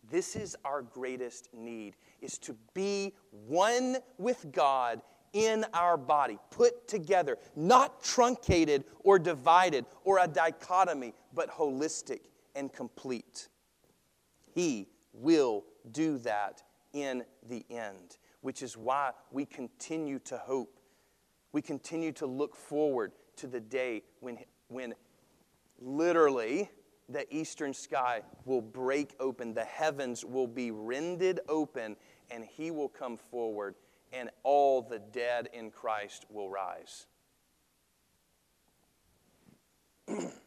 [0.08, 6.86] This is our greatest need is to be one with God in our body, put
[6.86, 12.20] together, not truncated or divided or a dichotomy, but holistic
[12.54, 13.48] and complete.
[14.54, 16.62] He will do that
[16.96, 20.80] in the end, which is why we continue to hope.
[21.52, 24.94] We continue to look forward to the day when, when
[25.78, 26.70] literally
[27.10, 31.96] the eastern sky will break open, the heavens will be rended open,
[32.30, 33.74] and He will come forward
[34.12, 37.06] and all the dead in Christ will rise.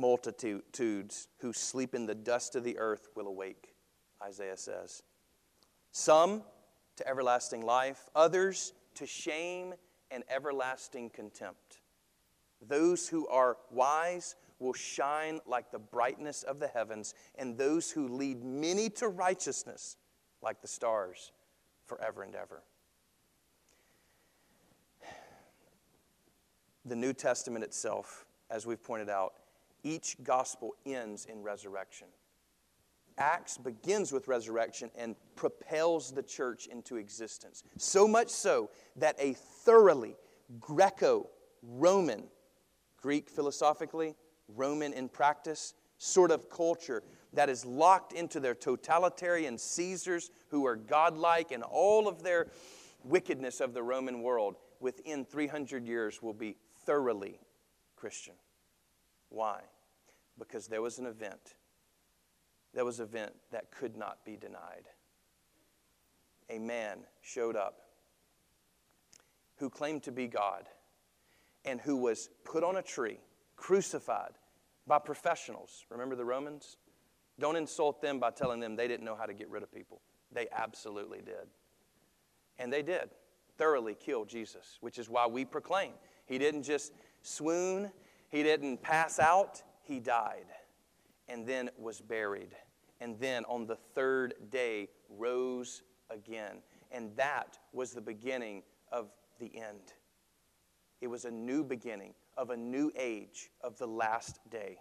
[0.00, 3.74] Multitudes who sleep in the dust of the earth will awake,
[4.22, 5.02] Isaiah says.
[5.92, 6.42] Some
[6.96, 9.74] to everlasting life, others to shame
[10.10, 11.80] and everlasting contempt.
[12.66, 18.08] Those who are wise will shine like the brightness of the heavens, and those who
[18.08, 19.96] lead many to righteousness
[20.40, 21.32] like the stars
[21.84, 22.62] forever and ever.
[26.86, 29.34] The New Testament itself, as we've pointed out,
[29.82, 32.08] each gospel ends in resurrection.
[33.18, 37.62] Acts begins with resurrection and propels the church into existence.
[37.76, 40.16] So much so that a thoroughly
[40.58, 41.28] Greco
[41.62, 42.24] Roman,
[42.96, 44.14] Greek philosophically,
[44.48, 50.76] Roman in practice sort of culture that is locked into their totalitarian Caesars who are
[50.76, 52.48] godlike and all of their
[53.04, 57.38] wickedness of the Roman world within 300 years will be thoroughly
[57.96, 58.34] Christian.
[59.30, 59.60] Why?
[60.38, 61.54] Because there was an event.
[62.74, 64.88] There was an event that could not be denied.
[66.50, 67.80] A man showed up
[69.56, 70.68] who claimed to be God
[71.64, 73.18] and who was put on a tree,
[73.56, 74.32] crucified,
[74.86, 75.84] by professionals.
[75.90, 76.78] Remember the Romans?
[77.38, 80.00] Don't insult them by telling them they didn't know how to get rid of people.
[80.32, 81.48] They absolutely did.
[82.58, 83.10] And they did
[83.56, 85.92] thoroughly kill Jesus, which is why we proclaim.
[86.24, 87.90] He didn't just swoon,
[88.30, 90.46] he didn't pass out, he died
[91.28, 92.54] and then was buried.
[93.00, 96.58] And then on the third day rose again.
[96.90, 99.94] And that was the beginning of the end.
[101.00, 104.78] It was a new beginning, of a new age of the last day.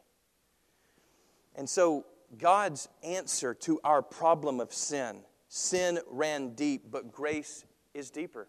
[1.56, 2.06] And so,
[2.38, 8.48] God's answer to our problem of sin sin ran deep, but grace is deeper.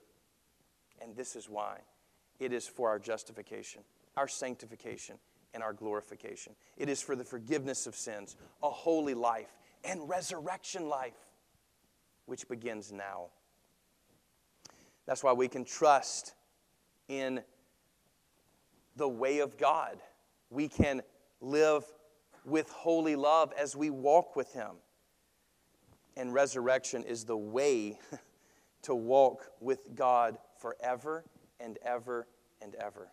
[1.00, 1.78] And this is why
[2.38, 3.82] it is for our justification,
[4.16, 5.18] our sanctification,
[5.54, 6.54] and our glorification.
[6.76, 11.16] It is for the forgiveness of sins, a holy life, and resurrection life,
[12.26, 13.26] which begins now.
[15.06, 16.34] That's why we can trust
[17.08, 17.42] in
[18.96, 19.98] the way of God.
[20.50, 21.02] We can
[21.40, 21.84] live
[22.44, 24.76] with holy love as we walk with Him.
[26.16, 27.98] And resurrection is the way
[28.82, 31.24] to walk with God forever
[31.58, 32.26] and ever
[32.60, 33.08] and ever.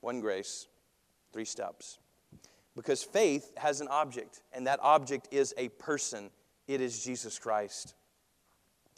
[0.00, 0.68] One grace,
[1.32, 1.98] three steps.
[2.76, 6.30] Because faith has an object, and that object is a person.
[6.68, 7.94] It is Jesus Christ.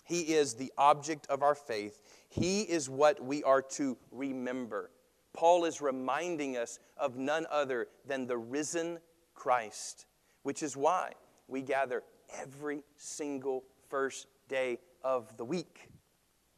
[0.04, 2.02] He is the object of our faith.
[2.28, 4.90] He is what we are to remember.
[5.32, 8.98] Paul is reminding us of none other than the risen
[9.34, 10.06] Christ,
[10.42, 11.12] which is why
[11.48, 12.02] we gather
[12.38, 15.88] every single first day of the week.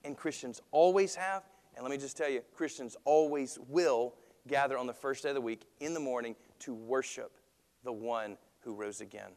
[0.03, 1.45] And Christians always have,
[1.77, 4.15] and let me just tell you, Christians always will
[4.49, 7.39] gather on the first day of the week in the morning to worship
[7.85, 9.33] the one who rose again.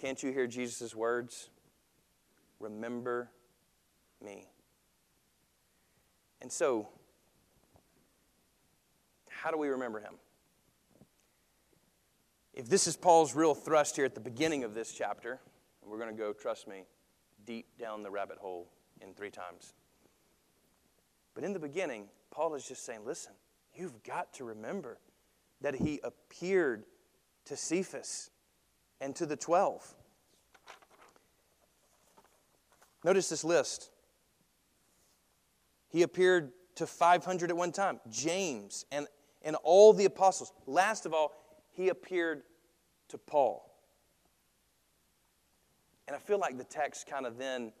[0.00, 1.48] Can't you hear Jesus' words?
[2.60, 3.30] Remember
[4.22, 4.46] me.
[6.42, 6.88] And so,
[9.28, 10.14] how do we remember him?
[12.52, 15.40] If this is Paul's real thrust here at the beginning of this chapter,
[15.84, 16.84] we're going to go, trust me,
[17.44, 18.68] deep down the rabbit hole
[19.00, 19.74] in three times.
[21.36, 23.34] But in the beginning, Paul is just saying, listen,
[23.74, 24.98] you've got to remember
[25.60, 26.84] that he appeared
[27.44, 28.30] to Cephas
[29.02, 29.94] and to the 12.
[33.04, 33.90] Notice this list.
[35.90, 39.06] He appeared to 500 at one time, James and,
[39.42, 40.54] and all the apostles.
[40.66, 41.34] Last of all,
[41.70, 42.44] he appeared
[43.08, 43.70] to Paul.
[46.06, 47.72] And I feel like the text kind of then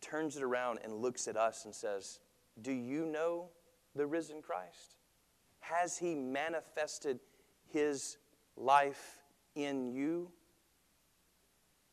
[0.00, 2.20] turns it around and looks at us and says,
[2.60, 3.50] Do you know
[3.94, 4.96] the risen Christ?
[5.60, 7.20] Has he manifested
[7.72, 8.18] his
[8.56, 9.18] life
[9.54, 10.30] in you?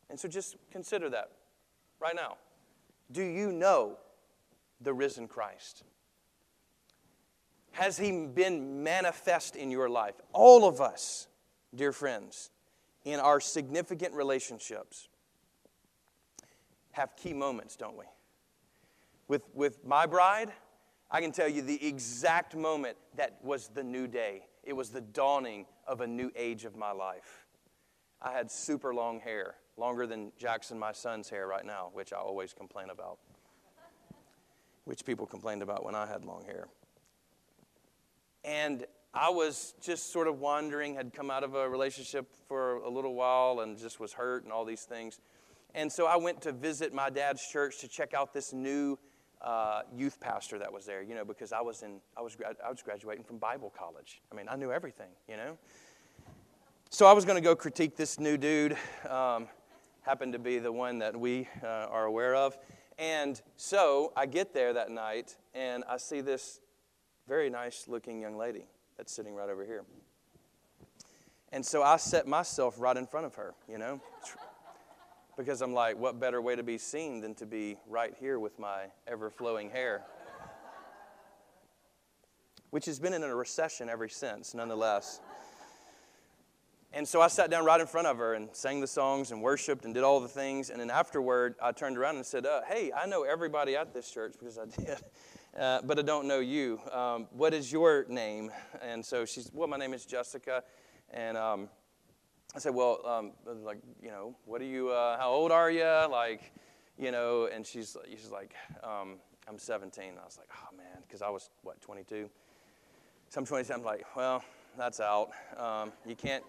[0.10, 1.32] And so just consider that
[2.00, 2.38] right now.
[3.12, 3.98] Do you know
[4.82, 5.84] the risen Christ?
[7.72, 10.16] Has he been manifest in your life?
[10.32, 11.28] All of us,
[11.74, 12.52] dear friends,
[13.04, 15.10] in our significant relationships,
[16.92, 18.06] have key moments, don't we?
[19.34, 20.52] With, with my bride,
[21.10, 24.44] I can tell you the exact moment that was the new day.
[24.64, 27.48] It was the dawning of a new age of my life.
[28.22, 32.18] I had super long hair, longer than Jackson, my son's hair right now, which I
[32.18, 33.18] always complain about
[34.84, 36.68] which people complained about when I had long hair.
[38.46, 42.90] And I was just sort of wandering, had come out of a relationship for a
[42.90, 45.20] little while and just was hurt and all these things.
[45.74, 49.00] And so I went to visit my dad's church to check out this new
[49.44, 52.70] uh, youth pastor that was there, you know, because I was in, I was, I
[52.70, 54.22] was graduating from Bible college.
[54.32, 55.58] I mean, I knew everything, you know.
[56.90, 58.78] So I was going to go critique this new dude.
[59.10, 59.48] Um,
[60.04, 62.58] happened to be the one that we uh, are aware of.
[63.00, 66.60] And so I get there that night and I see this
[67.28, 68.66] very nice looking young lady
[68.98, 69.84] that's sitting right over here.
[71.52, 74.02] And so I set myself right in front of her, you know,
[75.38, 78.60] because I'm like, what better way to be seen than to be right here with
[78.60, 80.04] my ever flowing hair?
[82.70, 85.20] Which has been in a recession ever since, nonetheless.
[86.96, 89.42] And so I sat down right in front of her and sang the songs and
[89.42, 90.70] worshiped and did all the things.
[90.70, 94.12] And then afterward, I turned around and said, uh, Hey, I know everybody at this
[94.12, 94.98] church because I did,
[95.60, 96.80] uh, but I don't know you.
[96.92, 98.52] Um, what is your name?
[98.80, 100.64] And so she's, Well, my name is Jessica.
[101.10, 101.70] And um,
[102.56, 103.32] I said, Well, um,
[103.64, 105.84] like, you know, what are you, uh, how old are you?
[106.12, 106.52] Like,
[106.98, 109.16] you know, and she's, she's like, um,
[109.48, 110.04] I'm 17.
[110.22, 112.30] I was like, Oh, man, because I was, what, 22?
[113.30, 113.82] So I'm 27.
[113.82, 114.44] I'm like, Well,
[114.78, 115.30] that's out.
[115.58, 116.44] Um, you can't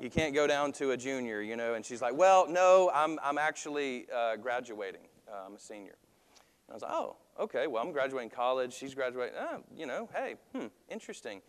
[0.00, 1.74] you can't go down to a junior, you know.
[1.74, 5.00] And she's like, well, no, I'm, I'm actually uh, graduating.
[5.28, 5.96] Uh, I'm a senior.
[6.68, 8.72] And I was like, oh, okay, well, I'm graduating college.
[8.72, 9.34] She's graduating.
[9.38, 11.42] Oh, you know, hey, hmm, interesting.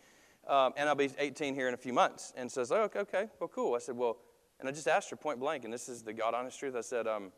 [0.46, 2.32] Um, and I'll be 18 here in a few months.
[2.36, 3.74] And says, okay, okay, well, cool.
[3.74, 4.18] I said, well,
[4.58, 6.74] and I just asked her point blank, and this is the God honest truth.
[6.76, 7.32] I said, um,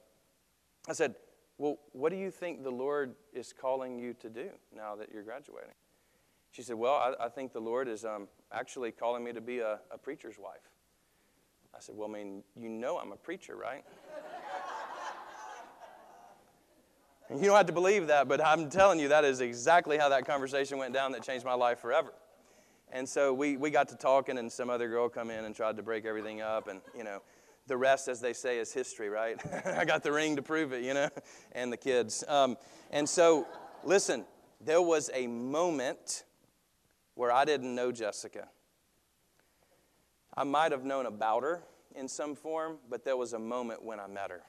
[0.88, 1.14] I said,
[1.58, 5.22] well, what do you think the Lord is calling you to do now that you're
[5.22, 5.74] graduating?
[6.50, 9.60] She said, well, I, I think the Lord is um, actually calling me to be
[9.60, 10.72] a, a preacher's wife.
[11.74, 13.84] I said, Well, I mean, you know I'm a preacher, right?
[17.30, 20.26] You don't have to believe that, but I'm telling you, that is exactly how that
[20.26, 22.12] conversation went down that changed my life forever.
[22.94, 25.78] And so we, we got to talking, and some other girl come in and tried
[25.78, 26.68] to break everything up.
[26.68, 27.22] And, you know,
[27.66, 29.40] the rest, as they say, is history, right?
[29.66, 31.08] I got the ring to prove it, you know,
[31.52, 32.22] and the kids.
[32.28, 32.58] Um,
[32.90, 33.46] and so,
[33.82, 34.26] listen,
[34.60, 36.24] there was a moment
[37.14, 38.48] where I didn't know Jessica.
[40.34, 41.62] I might have known about her
[41.94, 44.42] in some form, but there was a moment when I met her.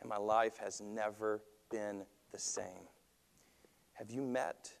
[0.00, 2.88] And my life has never been the same.
[3.94, 4.72] Have you met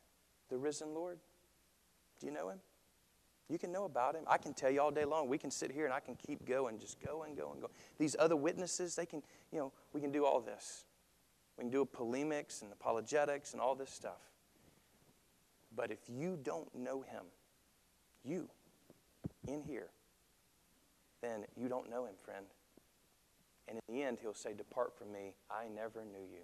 [0.50, 1.18] the risen Lord?
[2.20, 2.58] Do you know him?
[3.48, 4.22] You can know about him.
[4.28, 5.28] I can tell you all day long.
[5.28, 7.70] We can sit here and I can keep going, just go and go and go.
[7.98, 10.84] These other witnesses, they can, you know, we can do all this.
[11.58, 14.20] We can do polemics and apologetics and all this stuff.
[15.74, 17.24] But if you don't know him,
[18.24, 18.48] you,
[19.48, 19.88] in here,
[21.22, 22.46] then you don't know him, friend.
[23.68, 25.34] And in the end, he'll say, Depart from me.
[25.50, 26.42] I never knew you.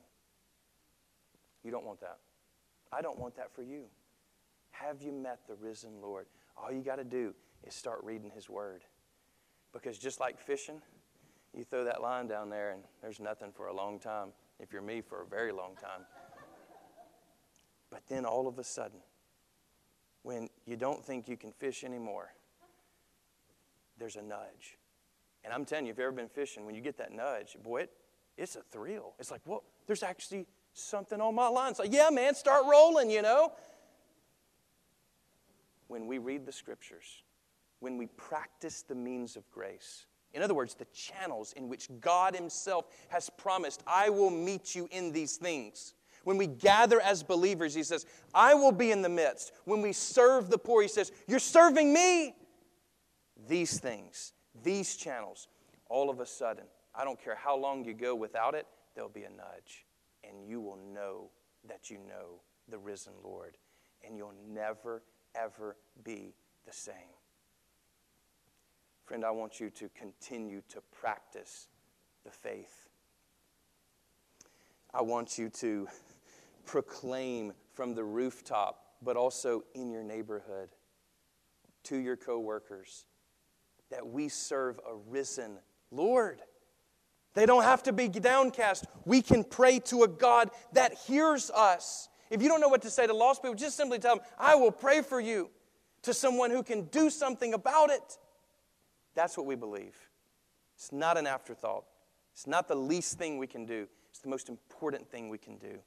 [1.64, 2.18] You don't want that.
[2.92, 3.84] I don't want that for you.
[4.80, 6.26] Have you met the risen Lord?
[6.56, 7.34] All you got to do
[7.66, 8.82] is start reading his word.
[9.72, 10.80] Because just like fishing,
[11.54, 14.28] you throw that line down there and there's nothing for a long time.
[14.58, 16.02] If you're me, for a very long time.
[17.88, 18.98] But then all of a sudden,
[20.22, 22.32] when you don't think you can fish anymore,
[23.96, 24.76] there's a nudge.
[25.44, 27.82] And I'm telling you, if you've ever been fishing, when you get that nudge, boy,
[27.82, 27.92] it,
[28.36, 29.14] it's a thrill.
[29.20, 31.70] It's like, well, there's actually something on my line.
[31.70, 33.52] It's like, yeah, man, start rolling, you know?
[35.88, 37.22] When we read the scriptures,
[37.80, 42.34] when we practice the means of grace, in other words, the channels in which God
[42.34, 45.94] Himself has promised, I will meet you in these things.
[46.24, 49.52] When we gather as believers, He says, I will be in the midst.
[49.64, 52.34] When we serve the poor, He says, You're serving me
[53.48, 54.32] these things,
[54.62, 55.48] these channels,
[55.88, 56.64] all of a sudden,
[56.94, 59.86] I don't care how long you go without it, there'll be a nudge.
[60.24, 61.30] And you will know
[61.68, 63.56] that you know the risen Lord.
[64.06, 65.02] And you'll never,
[65.36, 66.34] ever be
[66.66, 66.94] the same.
[69.04, 71.68] Friend, I want you to continue to practice
[72.24, 72.88] the faith.
[74.92, 75.86] I want you to
[76.64, 80.70] proclaim from the rooftop, but also in your neighborhood,
[81.84, 83.04] to your coworkers,
[83.90, 85.58] that we serve a risen
[85.92, 86.42] Lord.
[87.34, 88.86] They don't have to be downcast.
[89.04, 92.08] We can pray to a God that hears us.
[92.30, 94.54] If you don't know what to say to lost people, just simply tell them, I
[94.54, 95.50] will pray for you
[96.02, 98.18] to someone who can do something about it.
[99.14, 99.96] That's what we believe.
[100.76, 101.84] It's not an afterthought,
[102.32, 105.56] it's not the least thing we can do, it's the most important thing we can
[105.56, 105.78] do.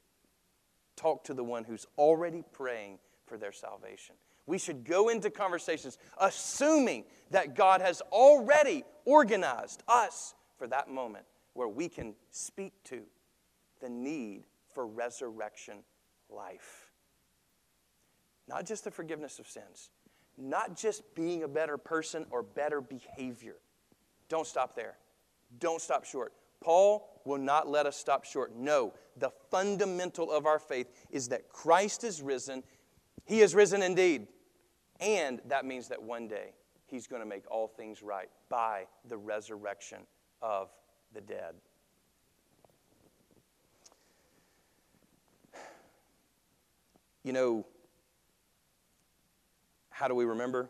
[0.96, 4.16] Talk to the one who's already praying for their salvation.
[4.46, 11.24] We should go into conversations assuming that God has already organized us for that moment
[11.54, 13.02] where we can speak to
[13.80, 15.84] the need for resurrection
[16.34, 16.90] life.
[18.48, 19.90] Not just the forgiveness of sins,
[20.36, 23.56] not just being a better person or better behavior.
[24.28, 24.96] Don't stop there.
[25.58, 26.32] Don't stop short.
[26.60, 28.54] Paul will not let us stop short.
[28.54, 32.62] No, the fundamental of our faith is that Christ is risen.
[33.24, 34.26] He is risen indeed.
[35.00, 36.52] And that means that one day
[36.86, 40.00] he's going to make all things right by the resurrection
[40.42, 40.70] of
[41.14, 41.54] the dead.
[47.30, 47.66] You know,
[49.90, 50.68] how do we remember?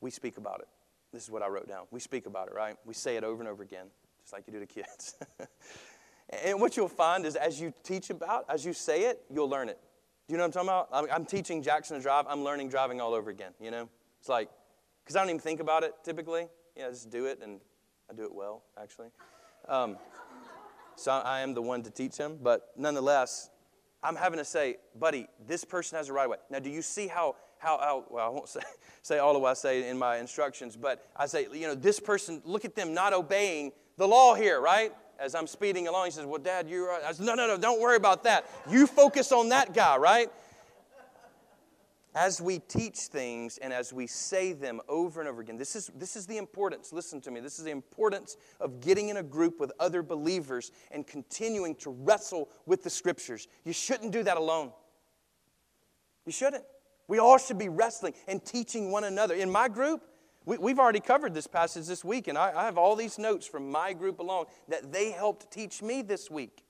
[0.00, 0.66] We speak about it.
[1.12, 1.84] This is what I wrote down.
[1.92, 2.74] We speak about it, right?
[2.84, 3.86] We say it over and over again,
[4.20, 5.14] just like you do to kids.
[6.42, 9.68] and what you'll find is as you teach about, as you say it, you'll learn
[9.68, 9.78] it.
[10.26, 11.14] Do you know what I'm talking about?
[11.14, 12.24] I'm, teaching Jackson to drive.
[12.28, 13.88] I'm learning driving all over again, you know?
[14.18, 14.50] It's like,
[15.04, 16.48] because I don't even think about it typically.
[16.76, 17.60] Yeah, I just do it, and
[18.10, 19.10] I do it well, actually.
[19.68, 19.98] Um,
[20.96, 23.50] so I am the one to teach him, but nonetheless,
[24.02, 26.36] I'm having to say, buddy, this person has a right of way.
[26.50, 28.60] Now, do you see how, how, how well, I won't say,
[29.02, 32.00] say all of what I say in my instructions, but I say, you know, this
[32.00, 34.92] person, look at them not obeying the law here, right?
[35.18, 37.02] as I'm speeding along, he says, Well, Dad, you're right.
[37.04, 38.46] I said, No, no, no, don't worry about that.
[38.70, 40.30] You focus on that guy, right?
[42.20, 45.88] As we teach things and as we say them over and over again, this is,
[45.94, 49.22] this is the importance, listen to me, this is the importance of getting in a
[49.22, 53.46] group with other believers and continuing to wrestle with the scriptures.
[53.64, 54.72] You shouldn't do that alone.
[56.26, 56.64] You shouldn't.
[57.06, 59.36] We all should be wrestling and teaching one another.
[59.36, 60.02] In my group,
[60.44, 63.46] we, have already covered this passage this week, and I, I have all these notes
[63.46, 66.64] from my group alone that they helped teach me this week.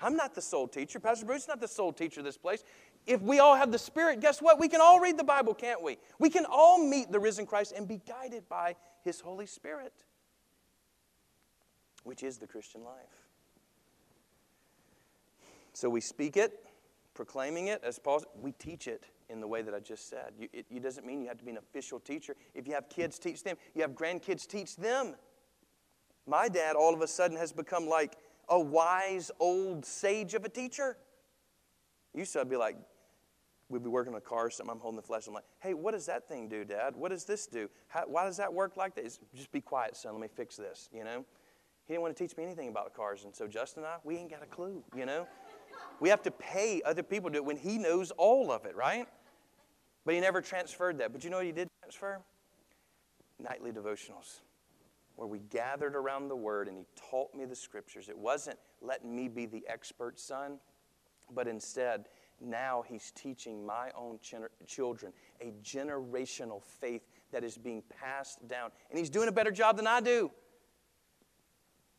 [0.00, 1.00] I'm not the sole teacher.
[1.00, 2.62] Pastor Bruce is not the sole teacher of this place.
[3.08, 4.60] If we all have the Spirit, guess what?
[4.60, 5.96] We can all read the Bible, can't we?
[6.18, 9.94] We can all meet the risen Christ and be guided by His Holy Spirit,
[12.04, 12.94] which is the Christian life.
[15.72, 16.66] So we speak it,
[17.14, 20.34] proclaiming it, as Paul we teach it in the way that I just said.
[20.38, 22.36] You, it, it doesn't mean you have to be an official teacher.
[22.54, 23.56] If you have kids, teach them.
[23.74, 25.14] You have grandkids, teach them.
[26.26, 28.18] My dad all of a sudden has become like
[28.50, 30.98] a wise old sage of a teacher.
[32.14, 32.76] Used to be like,
[33.68, 34.72] we'd be working on a car or something.
[34.72, 35.26] I'm holding the flesh.
[35.26, 36.96] I'm like, hey, what does that thing do, Dad?
[36.96, 37.68] What does this do?
[37.88, 39.18] How, why does that work like this?
[39.34, 40.12] Just be quiet, son.
[40.12, 41.24] Let me fix this, you know?
[41.86, 43.24] He didn't want to teach me anything about cars.
[43.24, 45.26] And so Justin and I, we ain't got a clue, you know?
[46.00, 48.76] We have to pay other people to do it when he knows all of it,
[48.76, 49.06] right?
[50.04, 51.12] But he never transferred that.
[51.12, 52.20] But you know what he did transfer?
[53.40, 54.40] Nightly devotionals,
[55.16, 58.08] where we gathered around the Word and he taught me the Scriptures.
[58.08, 60.58] It wasn't letting me be the expert son,
[61.30, 62.06] but instead,
[62.40, 64.18] now he's teaching my own
[64.66, 68.70] children a generational faith that is being passed down.
[68.90, 70.30] And he's doing a better job than I do.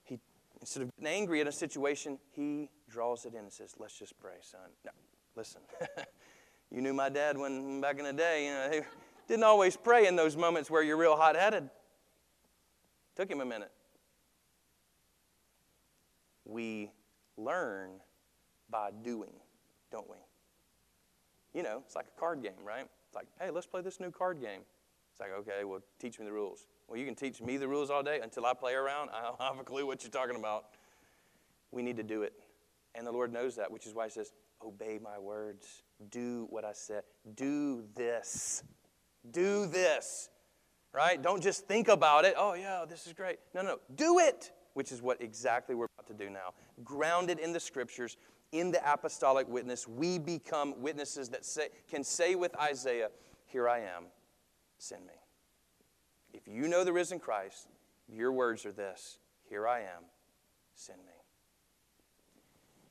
[0.03, 0.19] He,
[0.59, 4.19] instead of getting angry at a situation, he draws it in and says, Let's just
[4.19, 4.61] pray, son.
[4.85, 4.91] Now,
[5.35, 5.61] listen.
[6.71, 8.81] You knew my dad when back in the day, you know, he
[9.27, 11.69] didn't always pray in those moments where you're real hot headed.
[13.15, 13.71] Took him a minute.
[16.45, 16.91] We
[17.37, 17.91] learn
[18.69, 19.33] by doing,
[19.91, 20.17] don't we?
[21.53, 22.85] You know, it's like a card game, right?
[23.07, 24.61] It's like, hey, let's play this new card game.
[25.11, 26.67] It's like, okay, well, teach me the rules.
[26.87, 29.09] Well, you can teach me the rules all day until I play around.
[29.13, 30.65] I don't have a clue what you're talking about.
[31.71, 32.33] We need to do it.
[32.95, 34.31] And the Lord knows that, which is why He says,
[34.63, 35.83] obey my words.
[36.09, 37.03] Do what I said.
[37.35, 38.63] Do this.
[39.31, 40.29] Do this.
[40.93, 41.21] Right?
[41.21, 42.33] Don't just think about it.
[42.37, 43.37] Oh, yeah, this is great.
[43.53, 46.53] No, no, do it, which is what exactly we're about to do now.
[46.83, 48.17] Grounded in the scriptures,
[48.51, 53.09] in the apostolic witness, we become witnesses that say, can say with Isaiah,
[53.45, 54.05] Here I am,
[54.77, 55.13] send me.
[56.33, 57.67] If you know the risen Christ,
[58.07, 59.19] your words are this
[59.49, 60.03] Here I am,
[60.73, 61.13] send me.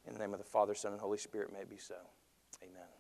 [0.07, 1.97] In the name of the Father, Son, and Holy Spirit, may it be so.
[2.63, 2.97] Amen.